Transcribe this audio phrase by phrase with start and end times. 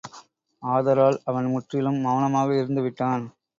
[0.63, 3.25] ஆதலால் அவன் முற்றிலும் மெளனமாக இருந்துவிட்டான்.